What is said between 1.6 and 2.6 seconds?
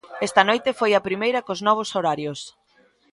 novos horarios.